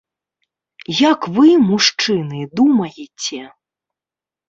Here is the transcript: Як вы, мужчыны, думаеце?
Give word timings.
Як 1.11 1.27
вы, 1.35 1.47
мужчыны, 1.69 2.39
думаеце? 2.63 3.41